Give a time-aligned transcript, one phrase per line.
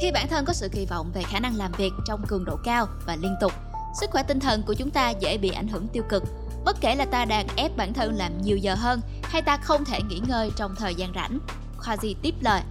[0.00, 2.56] Khi bản thân có sự kỳ vọng về khả năng làm việc trong cường độ
[2.64, 3.52] cao và liên tục,
[4.00, 6.22] sức khỏe tinh thần của chúng ta dễ bị ảnh hưởng tiêu cực.
[6.64, 9.84] Bất kể là ta đang ép bản thân làm nhiều giờ hơn hay ta không
[9.84, 11.38] thể nghỉ ngơi trong thời gian rảnh.
[11.86, 12.62] Quasi tiếp lời.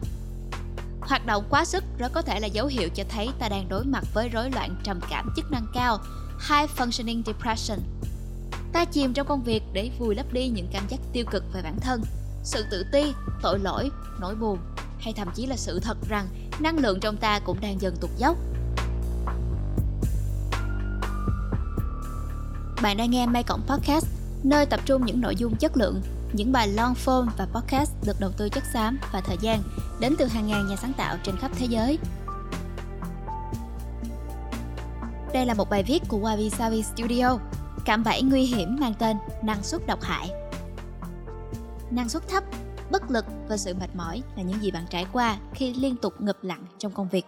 [1.02, 3.86] Hoạt động quá sức rất có thể là dấu hiệu cho thấy ta đang đối
[3.86, 5.98] mặt với rối loạn trầm cảm chức năng cao,
[6.50, 7.80] High Functioning Depression.
[8.74, 11.62] Ta chìm trong công việc để vùi lấp đi những cảm giác tiêu cực về
[11.62, 12.02] bản thân,
[12.44, 14.58] sự tự ti, tội lỗi, nỗi buồn
[15.00, 16.28] hay thậm chí là sự thật rằng
[16.60, 18.38] năng lượng trong ta cũng đang dần tụt dốc.
[22.82, 24.06] Bạn đang nghe Mai Cộng Podcast,
[24.44, 26.02] nơi tập trung những nội dung chất lượng,
[26.34, 29.64] những bài long form và podcast được đầu tư chất xám và thời gian
[30.00, 32.00] đến từ hàng ngàn nhà sáng tạo trên khắp thế giới.
[35.34, 37.38] Đây là một bài viết của Wabi Sabi Studio,
[37.86, 40.30] cạm bẫy nguy hiểm mang tên năng suất độc hại.
[41.92, 42.44] Năng suất thấp
[42.92, 46.14] bất lực và sự mệt mỏi là những gì bạn trải qua khi liên tục
[46.20, 47.26] ngập lặng trong công việc.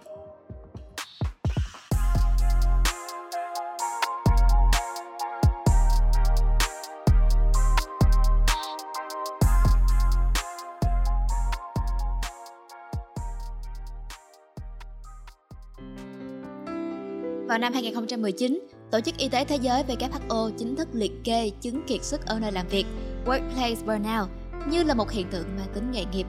[17.47, 18.59] Vào năm 2019,
[18.91, 22.39] Tổ chức Y tế Thế giới WHO chính thức liệt kê chứng kiệt sức ở
[22.39, 22.85] nơi làm việc
[23.25, 26.27] Workplace Burnout như là một hiện tượng mang tính nghề nghiệp.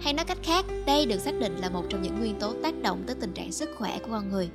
[0.00, 2.74] Hay nói cách khác, đây được xác định là một trong những nguyên tố tác
[2.82, 4.50] động tới tình trạng sức khỏe của con người.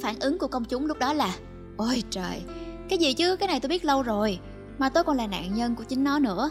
[0.00, 1.36] Phản ứng của công chúng lúc đó là
[1.76, 2.42] Ôi trời,
[2.88, 4.38] cái gì chứ, cái này tôi biết lâu rồi
[4.78, 6.50] Mà tôi còn là nạn nhân của chính nó nữa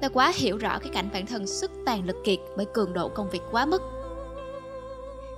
[0.00, 3.08] Tôi quá hiểu rõ cái cảnh bản thân sức tàn lực kiệt bởi cường độ
[3.08, 3.82] công việc quá mức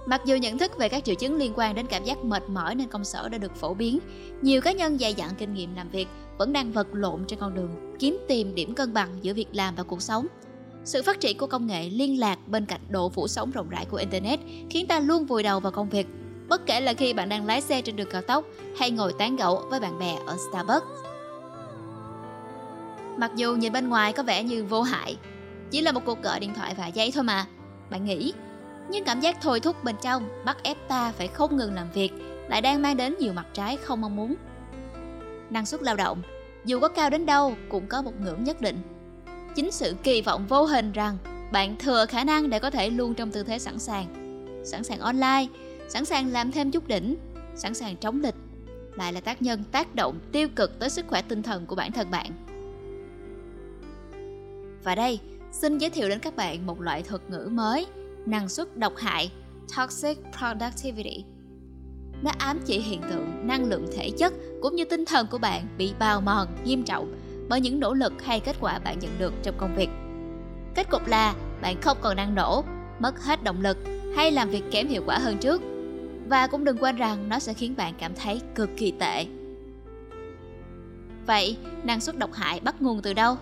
[0.06, 2.74] Mặc dù nhận thức về các triệu chứng liên quan đến cảm giác mệt mỏi
[2.74, 3.98] nên công sở đã được phổ biến,
[4.42, 6.08] nhiều cá nhân dày dặn kinh nghiệm làm việc
[6.38, 9.74] vẫn đang vật lộn trên con đường kiếm tìm điểm cân bằng giữa việc làm
[9.74, 10.26] và cuộc sống.
[10.84, 13.84] Sự phát triển của công nghệ liên lạc bên cạnh độ phủ sóng rộng rãi
[13.84, 16.06] của Internet khiến ta luôn vùi đầu vào công việc,
[16.48, 18.44] bất kể là khi bạn đang lái xe trên đường cao tốc
[18.78, 20.86] hay ngồi tán gẫu với bạn bè ở Starbucks.
[23.16, 25.16] Mặc dù nhìn bên ngoài có vẻ như vô hại,
[25.70, 27.46] chỉ là một cuộc gọi điện thoại vài giây thôi mà,
[27.90, 28.32] bạn nghĩ
[28.88, 32.12] nhưng cảm giác thôi thúc bên trong bắt ép ta phải không ngừng làm việc
[32.48, 34.34] lại đang mang đến nhiều mặt trái không mong muốn.
[35.50, 36.22] Năng suất lao động,
[36.64, 38.78] dù có cao đến đâu cũng có một ngưỡng nhất định.
[39.54, 41.18] Chính sự kỳ vọng vô hình rằng
[41.52, 44.06] bạn thừa khả năng để có thể luôn trong tư thế sẵn sàng.
[44.64, 45.46] Sẵn sàng online,
[45.88, 47.16] sẵn sàng làm thêm chút đỉnh,
[47.54, 48.34] sẵn sàng chống lịch
[48.96, 51.92] lại là tác nhân tác động tiêu cực tới sức khỏe tinh thần của bản
[51.92, 52.30] thân bạn.
[54.84, 55.20] Và đây,
[55.52, 57.86] xin giới thiệu đến các bạn một loại thuật ngữ mới–
[58.26, 59.32] năng suất độc hại,
[59.76, 61.24] toxic productivity.
[62.22, 65.66] Nó ám chỉ hiện tượng năng lượng thể chất cũng như tinh thần của bạn
[65.78, 67.12] bị bào mòn, nghiêm trọng
[67.48, 69.88] bởi những nỗ lực hay kết quả bạn nhận được trong công việc.
[70.74, 72.64] Kết cục là bạn không còn năng nổ,
[72.98, 73.78] mất hết động lực
[74.16, 75.62] hay làm việc kém hiệu quả hơn trước.
[76.28, 79.26] Và cũng đừng quên rằng nó sẽ khiến bạn cảm thấy cực kỳ tệ.
[81.26, 83.36] Vậy, năng suất độc hại bắt nguồn từ đâu?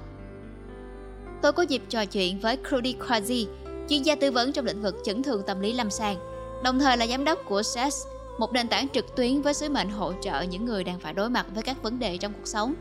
[1.43, 3.49] Tôi có dịp trò chuyện với Crudy Quasi
[3.91, 6.17] chuyên gia tư vấn trong lĩnh vực chấn thương tâm lý lâm sàng,
[6.65, 8.07] đồng thời là giám đốc của SES,
[8.39, 11.31] một nền tảng trực tuyến với sứ mệnh hỗ trợ những người đang phải đối
[11.31, 12.75] mặt với các vấn đề trong cuộc sống.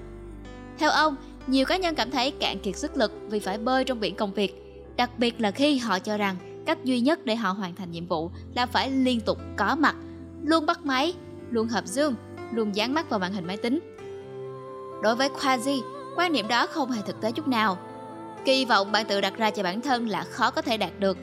[0.77, 1.15] Theo ông,
[1.47, 4.33] nhiều cá nhân cảm thấy cạn kiệt sức lực vì phải bơi trong biển công
[4.33, 7.91] việc, đặc biệt là khi họ cho rằng cách duy nhất để họ hoàn thành
[7.91, 9.95] nhiệm vụ là phải liên tục có mặt,
[10.43, 11.13] luôn bắt máy,
[11.49, 12.13] luôn hợp Zoom,
[12.51, 13.79] luôn dán mắt vào màn hình máy tính.
[15.03, 15.81] Đối với Quasi,
[16.17, 17.77] quan niệm đó không hề thực tế chút nào
[18.45, 21.17] Kỳ vọng bạn tự đặt ra cho bản thân là khó có thể đạt được.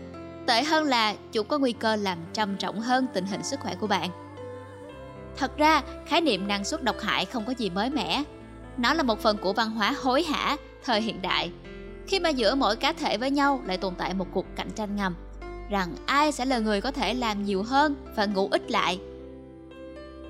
[0.47, 3.75] Tệ hơn là chúng có nguy cơ làm trầm trọng hơn tình hình sức khỏe
[3.75, 4.11] của bạn.
[5.37, 8.23] Thật ra, khái niệm năng suất độc hại không có gì mới mẻ.
[8.77, 11.51] Nó là một phần của văn hóa hối hả, thời hiện đại.
[12.07, 14.97] Khi mà giữa mỗi cá thể với nhau lại tồn tại một cuộc cạnh tranh
[14.97, 15.15] ngầm,
[15.71, 19.01] rằng ai sẽ là người có thể làm nhiều hơn và ngủ ít lại.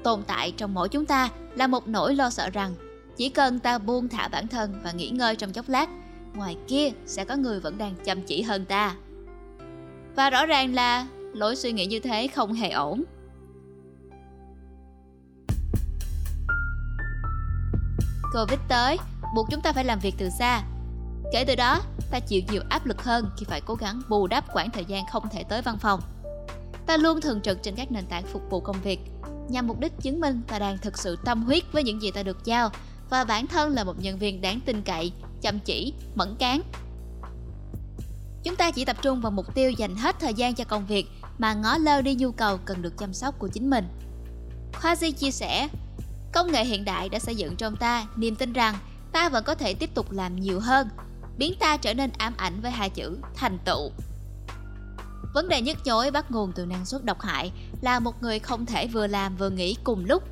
[0.03, 2.75] Tồn tại trong mỗi chúng ta là một nỗi lo sợ rằng
[3.17, 5.89] chỉ cần ta buông thả bản thân và nghỉ ngơi trong chốc lát
[6.37, 8.97] ngoài kia, sẽ có người vẫn đang chăm chỉ hơn ta.
[10.17, 13.05] Và rõ ràng là, lối suy nghĩ như thế không hề ổn.
[18.35, 18.97] Covid tới,
[19.35, 20.63] buộc chúng ta phải làm việc từ xa.
[21.33, 21.81] Kể từ đó,
[22.11, 25.05] ta chịu nhiều áp lực hơn khi phải cố gắng bù đắp khoảng thời gian
[25.13, 26.01] không thể tới văn phòng.
[26.87, 29.01] Ta luôn thường trực trên các nền tảng phục vụ công việc.
[29.49, 32.23] Nhằm mục đích chứng minh ta đang thực sự tâm huyết với những gì ta
[32.23, 32.71] được giao,
[33.11, 35.13] và bản thân là một nhân viên đáng tin cậy
[35.47, 36.63] chăm chỉ, mẫn cán.
[38.45, 41.07] Chúng ta chỉ tập trung vào mục tiêu dành hết thời gian cho công việc
[41.39, 43.89] mà ngó lơ đi nhu cầu cần được chăm sóc của chính mình.
[44.83, 45.69] Quasi chia sẻ,
[46.33, 48.75] công nghệ hiện đại đã xây dựng trong ta niềm tin rằng
[49.13, 50.89] ta vẫn có thể tiếp tục làm nhiều hơn,
[51.39, 53.91] biến ta trở nên ám ảnh với hai chữ thành tựu.
[55.35, 58.67] Vấn đề nhức nhối bắt nguồn từ năng suất độc hại là một người không
[58.67, 60.23] thể vừa làm vừa nghĩ cùng lúc.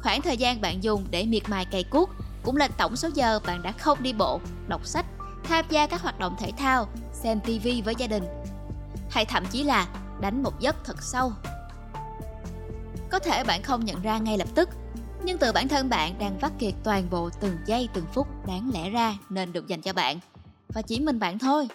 [0.00, 2.10] Khoảng thời gian bạn dùng để miệt mài cày cuốc
[2.42, 5.06] cũng là tổng số giờ bạn đã không đi bộ, đọc sách,
[5.44, 8.24] tham gia các hoạt động thể thao, xem TV với gia đình,
[9.10, 9.86] hay thậm chí là
[10.20, 11.32] đánh một giấc thật sâu.
[13.10, 14.68] Có thể bạn không nhận ra ngay lập tức,
[15.24, 18.70] nhưng từ bản thân bạn đang vắt kiệt toàn bộ từng giây từng phút đáng
[18.74, 20.18] lẽ ra nên được dành cho bạn
[20.68, 21.68] và chỉ mình bạn thôi.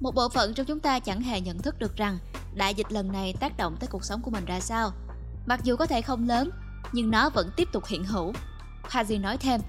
[0.00, 2.18] Một bộ phận trong chúng ta chẳng hề nhận thức được rằng
[2.54, 4.92] đại dịch lần này tác động tới cuộc sống của mình ra sao.
[5.46, 6.50] Mặc dù có thể không lớn,
[6.92, 8.32] nhưng nó vẫn tiếp tục hiện hữu.
[8.92, 9.60] Haji nói thêm,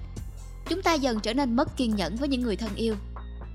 [0.68, 2.96] chúng ta dần trở nên mất kiên nhẫn với những người thân yêu.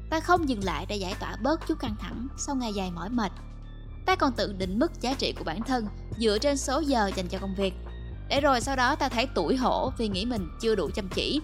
[0.10, 3.10] Ta không dừng lại để giải tỏa bớt chút căng thẳng sau ngày dài mỏi
[3.10, 3.32] mệt.
[4.06, 5.88] Ta còn tự định mức giá trị của bản thân
[6.18, 7.74] dựa trên số giờ dành cho công việc.
[8.30, 11.42] Để rồi sau đó ta thấy tủi hổ vì nghĩ mình chưa đủ chăm chỉ.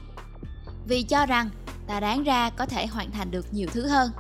[0.87, 1.49] Vì cho rằng
[1.87, 4.11] ta đáng ra có thể hoàn thành được nhiều thứ hơn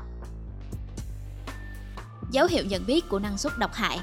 [2.31, 3.99] dấu hiệu nhận biết của năng suất độc hại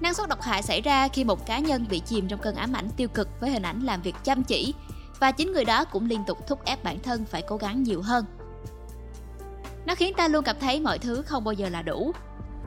[0.00, 2.72] năng suất độc hại xảy ra khi một cá nhân bị chìm trong cơn ám
[2.72, 4.74] ảnh tiêu cực với hình ảnh làm việc chăm chỉ,
[5.20, 8.02] và chính người đó cũng liên tục thúc ép bản thân phải cố gắng nhiều
[8.02, 8.24] hơn.
[9.86, 12.12] Nó khiến ta luôn cảm thấy mọi thứ không bao giờ là đủ.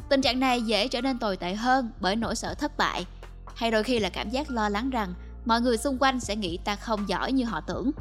[0.09, 3.05] Tình trạng này dễ trở nên tồi tệ hơn bởi nỗi sợ thất bại,
[3.55, 5.13] hay đôi khi là cảm giác lo lắng rằng
[5.45, 7.91] mọi người xung quanh sẽ nghĩ ta không giỏi như họ tưởng.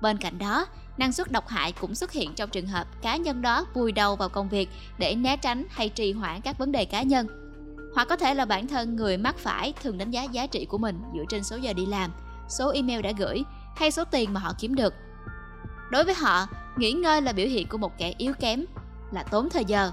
[0.00, 0.66] Bên cạnh đó,
[0.96, 4.16] năng suất độc hại cũng xuất hiện trong trường hợp cá nhân đó vùi đầu
[4.16, 4.68] vào công việc
[4.98, 7.43] để né tránh hay trì hoãn các vấn đề cá nhân
[7.94, 10.78] hoặc có thể là bản thân người mắc phải thường đánh giá giá trị của
[10.78, 12.10] mình dựa trên số giờ đi làm
[12.48, 13.44] số email đã gửi
[13.76, 14.94] hay số tiền mà họ kiếm được
[15.90, 16.46] đối với họ
[16.76, 18.64] nghỉ ngơi là biểu hiện của một kẻ yếu kém
[19.12, 19.90] là tốn thời giờ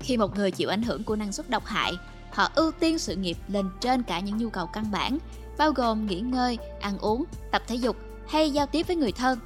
[0.00, 1.98] khi một người chịu ảnh hưởng của năng suất độc hại
[2.32, 5.18] họ ưu tiên sự nghiệp lên trên cả những nhu cầu căn bản
[5.58, 7.96] bao gồm nghỉ ngơi ăn uống tập thể dục
[8.28, 9.38] hay giao tiếp với người thân.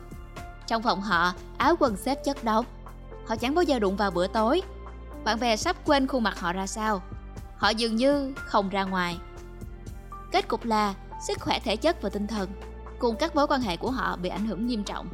[0.67, 2.65] Trong phòng họ, áo quần xếp chất đống.
[3.27, 4.62] Họ chẳng bao giờ đụng vào bữa tối.
[5.25, 7.03] Bạn bè sắp quên khuôn mặt họ ra sao.
[7.56, 9.19] Họ dường như không ra ngoài.
[10.32, 10.94] Kết cục là
[11.26, 12.50] sức khỏe thể chất và tinh thần
[12.99, 15.09] cùng các mối quan hệ của họ bị ảnh hưởng nghiêm trọng.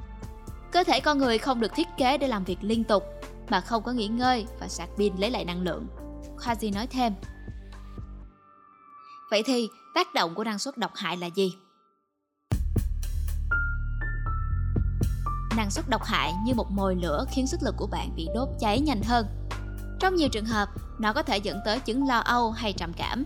[0.73, 3.05] Cơ thể con người không được thiết kế để làm việc liên tục
[3.49, 5.87] mà không có nghỉ ngơi và sạc pin lấy lại năng lượng.
[6.45, 7.15] Quasi nói thêm.
[9.31, 11.53] Vậy thì tác động của năng suất độc hại là gì?
[15.57, 18.49] năng suất độc hại như một mồi lửa khiến sức lực của bạn bị đốt
[18.61, 19.27] cháy nhanh hơn.
[20.01, 20.69] Trong nhiều trường hợp,
[20.99, 23.25] nó có thể dẫn tới chứng lo âu hay trầm cảm.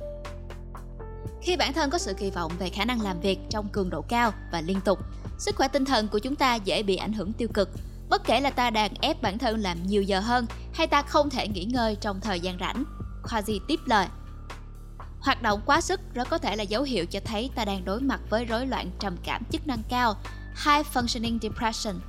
[1.42, 4.02] Khi bản thân có sự kỳ vọng về khả năng làm việc trong cường độ
[4.02, 4.98] cao và liên tục,
[5.38, 7.70] sức khỏe tinh thần của chúng ta dễ bị ảnh hưởng tiêu cực.
[8.08, 11.30] Bất kể là ta đang ép bản thân làm nhiều giờ hơn hay ta không
[11.30, 12.84] thể nghỉ ngơi trong thời gian rảnh.
[13.30, 14.06] Quasi tiếp lời.
[15.20, 18.00] Hoạt động quá sức rất có thể là dấu hiệu cho thấy ta đang đối
[18.00, 20.16] mặt với rối loạn trầm cảm chức năng cao,
[20.64, 22.00] High Functioning Depression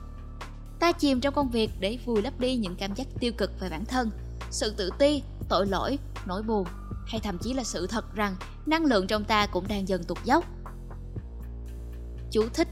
[0.79, 3.69] ta chìm trong công việc để vùi lấp đi những cảm giác tiêu cực về
[3.69, 4.11] bản thân
[4.55, 6.67] sự tự ti, tội lỗi, nỗi buồn,
[7.07, 8.35] hay thậm chí là sự thật rằng
[8.65, 10.45] năng lượng trong ta cũng đang dần tụt dốc.
[12.31, 12.67] Chú thích.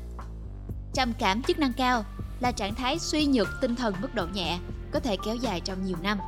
[0.94, 2.06] Trầm cảm chức năng cao
[2.40, 4.60] là trạng thái suy nhược tinh thần mức độ nhẹ,
[4.92, 6.20] có thể kéo dài trong nhiều năm.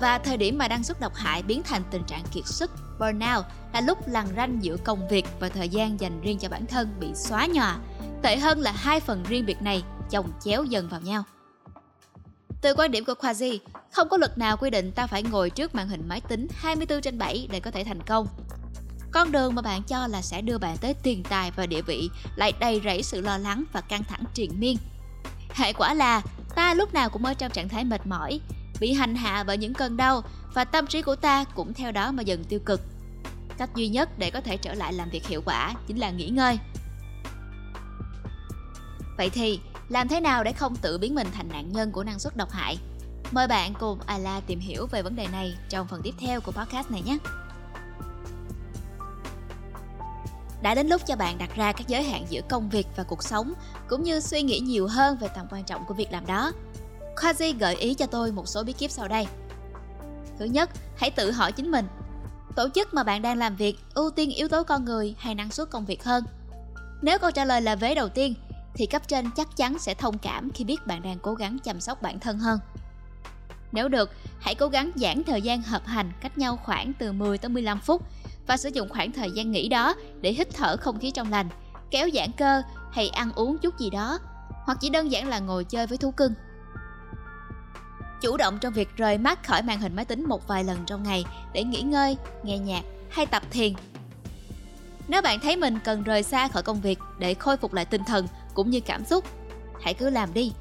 [0.00, 3.44] Và thời điểm mà năng suất độc hại biến thành tình trạng kiệt sức, burnout
[3.72, 6.88] là lúc lằn ranh giữa công việc và thời gian dành riêng cho bản thân
[7.00, 7.78] bị xóa nhòa.
[8.22, 11.24] Tệ hơn là hai phần riêng biệt này chồng chéo dần vào nhau.
[12.64, 13.60] Từ quan điểm của Quasi,
[13.92, 17.00] không có luật nào quy định ta phải ngồi trước màn hình máy tính 24
[17.00, 18.26] trên 7 để có thể thành công.
[19.10, 22.10] Con đường mà bạn cho là sẽ đưa bạn tới tiền tài và địa vị
[22.36, 24.76] lại đầy rẫy sự lo lắng và căng thẳng triền miên.
[25.50, 26.22] Hệ quả là
[26.54, 28.40] ta lúc nào cũng ở trong trạng thái mệt mỏi,
[28.80, 30.22] bị hành hạ bởi những cơn đau
[30.54, 32.80] và tâm trí của ta cũng theo đó mà dần tiêu cực.
[33.58, 36.28] Cách duy nhất để có thể trở lại làm việc hiệu quả chính là nghỉ
[36.28, 36.58] ngơi.
[39.16, 42.18] Vậy thì, làm thế nào để không tự biến mình thành nạn nhân của năng
[42.18, 42.78] suất độc hại?
[43.30, 46.52] Mời bạn cùng Ala tìm hiểu về vấn đề này trong phần tiếp theo của
[46.52, 47.18] podcast này nhé.
[50.62, 53.22] Đã đến lúc cho bạn đặt ra các giới hạn giữa công việc và cuộc
[53.22, 53.52] sống,
[53.88, 56.52] cũng như suy nghĩ nhiều hơn về tầm quan trọng của việc làm đó.
[57.22, 59.26] Quasi gợi ý cho tôi một số bí kíp sau đây.
[60.38, 61.86] Thứ nhất, hãy tự hỏi chính mình,
[62.56, 65.50] tổ chức mà bạn đang làm việc ưu tiên yếu tố con người hay năng
[65.50, 66.24] suất công việc hơn?
[67.02, 68.34] Nếu câu trả lời là vế đầu tiên,
[68.74, 71.80] thì cấp trên chắc chắn sẽ thông cảm khi biết bạn đang cố gắng chăm
[71.80, 72.58] sóc bản thân hơn.
[73.72, 77.38] Nếu được, hãy cố gắng giãn thời gian hợp hành cách nhau khoảng từ 10
[77.38, 78.02] tới 15 phút
[78.46, 81.48] và sử dụng khoảng thời gian nghỉ đó để hít thở không khí trong lành,
[81.90, 82.62] kéo giãn cơ
[82.92, 84.18] hay ăn uống chút gì đó,
[84.64, 86.34] hoặc chỉ đơn giản là ngồi chơi với thú cưng.
[88.20, 91.02] Chủ động trong việc rời mắt khỏi màn hình máy tính một vài lần trong
[91.02, 93.72] ngày để nghỉ ngơi, nghe nhạc hay tập thiền.
[95.08, 98.02] Nếu bạn thấy mình cần rời xa khỏi công việc để khôi phục lại tinh
[98.06, 99.24] thần cũng như cảm xúc
[99.84, 100.52] hãy cứ làm đi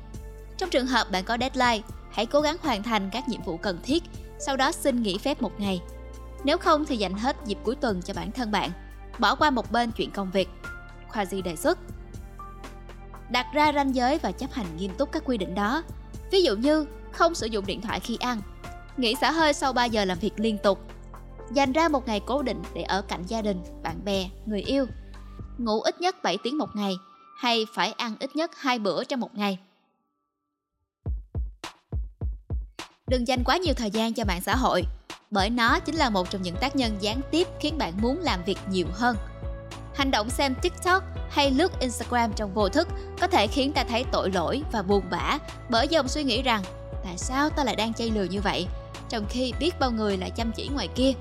[0.58, 3.80] Trong trường hợp bạn có deadline, hãy cố gắng hoàn thành các nhiệm vụ cần
[3.84, 4.04] thiết,
[4.40, 5.82] sau đó xin nghỉ phép một ngày.
[6.44, 8.72] Nếu không thì dành hết dịp cuối tuần cho bản thân bạn,
[9.20, 10.50] bỏ qua một bên chuyện công việc.
[11.10, 11.80] Khoa Di đề xuất.
[13.30, 15.84] Đặt ra ranh giới và chấp hành nghiêm túc các quy định đó.
[16.32, 18.42] Ví dụ như không sử dụng điện thoại khi ăn,
[18.98, 20.80] nghỉ xả hơi sau 3 giờ làm việc liên tục,
[21.52, 24.86] dành ra một ngày cố định để ở cạnh gia đình, bạn bè, người yêu,
[25.58, 26.96] ngủ ít nhất 7 tiếng một ngày
[27.38, 29.58] hay phải ăn ít nhất 2 bữa trong một ngày.
[33.08, 34.84] Đừng dành quá nhiều thời gian cho mạng xã hội,
[35.32, 38.44] bởi nó chính là một trong những tác nhân gián tiếp khiến bạn muốn làm
[38.44, 39.16] việc nhiều hơn.
[39.96, 42.88] Hành động xem TikTok hay lướt Instagram trong vô thức
[43.22, 45.38] có thể khiến ta thấy tội lỗi và buồn bã
[45.70, 46.64] bởi dòng suy nghĩ rằng
[47.04, 48.68] tại sao ta lại đang chay lừa như vậy
[49.10, 51.12] trong khi biết bao người lại chăm chỉ ngoài kia.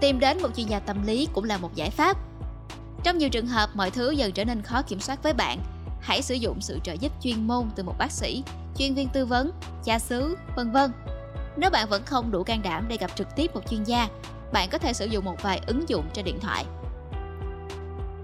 [0.00, 2.16] Tìm đến một chuyên gia tâm lý cũng là một giải pháp.
[3.06, 5.58] Trong nhiều trường hợp mọi thứ dần trở nên khó kiểm soát với bạn,
[6.00, 8.42] hãy sử dụng sự trợ giúp chuyên môn từ một bác sĩ,
[8.78, 9.50] chuyên viên tư vấn,
[9.84, 10.92] cha xứ, vân vân.
[11.56, 14.08] Nếu bạn vẫn không đủ can đảm để gặp trực tiếp một chuyên gia,
[14.52, 16.64] bạn có thể sử dụng một vài ứng dụng trên điện thoại.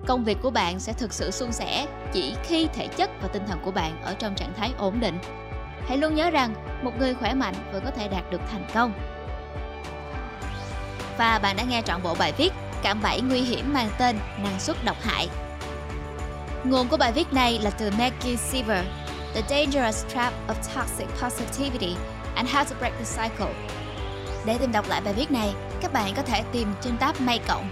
[0.06, 3.42] Công việc của bạn sẽ thực sự suôn sẻ chỉ khi thể chất và tinh
[3.46, 5.18] thần của bạn ở trong trạng thái ổn định.
[5.88, 8.92] Hãy luôn nhớ rằng một người khỏe mạnh vẫn có thể đạt được thành công.
[11.18, 14.60] Và bạn đã nghe trọn bộ bài viết Cạm bẫy nguy hiểm mang tên Năng
[14.60, 15.28] suất độc hại.
[16.64, 18.84] Nguồn của bài viết này là từ Maggie Siever,
[19.34, 21.96] The Dangerous Trap of Toxic Positivity
[22.34, 23.54] and How to Break the Cycle.
[24.44, 27.40] Để tìm đọc lại bài viết này, các bạn có thể tìm trên tab May
[27.48, 27.70] Cộng.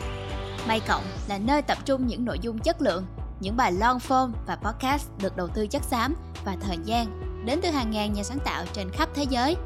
[0.68, 3.06] May Cộng là nơi tập trung những nội dung chất lượng,
[3.40, 6.14] những bài long form và podcast được đầu tư chất xám
[6.44, 9.56] và thời gian đến từ hàng ngàn nhà sáng tạo trên khắp thế giới.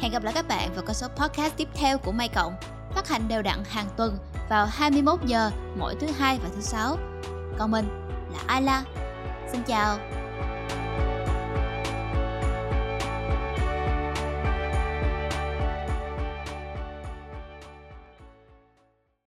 [0.00, 2.54] Hẹn gặp lại các bạn vào các số podcast tiếp theo của May Cộng,
[2.94, 6.96] phát hành đều đặn hàng tuần vào 21 giờ, mỗi thứ hai và thứ sáu.
[7.58, 7.86] Còn mình
[8.32, 8.84] là Ayla.
[9.52, 9.98] Xin chào.